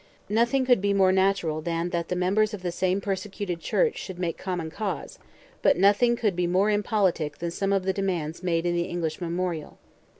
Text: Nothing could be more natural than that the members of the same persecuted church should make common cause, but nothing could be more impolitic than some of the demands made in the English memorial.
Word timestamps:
Nothing 0.29 0.65
could 0.65 0.81
be 0.81 0.93
more 0.95 1.11
natural 1.11 1.61
than 1.61 1.91
that 1.91 2.07
the 2.07 2.15
members 2.15 2.55
of 2.55 2.63
the 2.63 2.71
same 2.71 3.01
persecuted 3.01 3.59
church 3.59 3.99
should 3.99 4.17
make 4.17 4.35
common 4.35 4.71
cause, 4.71 5.19
but 5.61 5.77
nothing 5.77 6.15
could 6.15 6.35
be 6.35 6.47
more 6.47 6.71
impolitic 6.71 7.37
than 7.37 7.51
some 7.51 7.71
of 7.71 7.83
the 7.83 7.93
demands 7.93 8.41
made 8.41 8.65
in 8.65 8.73
the 8.73 8.85
English 8.89 9.21
memorial. 9.21 9.77